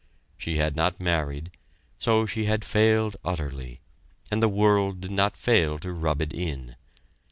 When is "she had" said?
0.35-0.75, 2.25-2.65